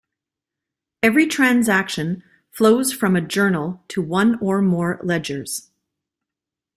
Every 1.03 1.27
transaction 1.27 2.23
flows 2.49 2.91
from 2.91 3.15
a 3.15 3.21
journal 3.21 3.83
to 3.89 4.01
one 4.01 4.39
or 4.39 4.59
more 4.59 4.99
ledgers. 5.03 5.69